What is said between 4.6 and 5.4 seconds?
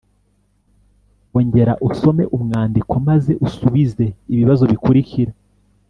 bikurikira: